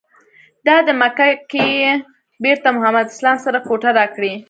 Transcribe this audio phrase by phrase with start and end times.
[0.65, 1.91] دادی مکه کې یې
[2.43, 4.33] بېرته محمد اسلام سره کوټه راکړې.